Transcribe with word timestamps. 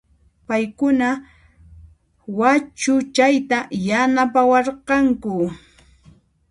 Payquna 0.47 1.09
wachuchayta 2.39 3.57
yanapawarqanku 3.87 5.31